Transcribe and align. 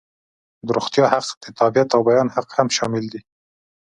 د 0.65 0.67
روغتیا 0.77 1.05
حق، 1.13 1.27
د 1.43 1.45
تابعیت 1.59 1.89
او 1.95 2.01
بیان 2.09 2.27
حق 2.35 2.49
هم 2.57 2.67
شامل 2.77 3.05
دي. 3.13 3.21